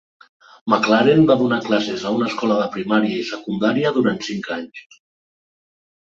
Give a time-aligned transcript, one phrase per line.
[0.71, 4.81] McLaren va donar classes a una escola de primària i secundària durant cinc anys.